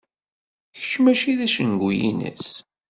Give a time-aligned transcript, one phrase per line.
[0.75, 2.49] Kečč mačči d acengu-ines.